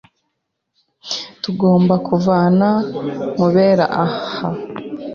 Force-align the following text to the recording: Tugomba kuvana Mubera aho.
Tugomba 1.41 1.95
kuvana 2.07 2.67
Mubera 3.37 3.85
aho. 4.03 4.49